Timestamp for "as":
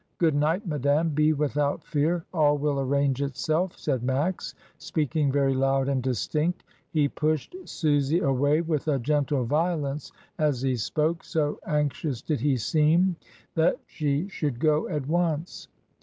10.39-10.63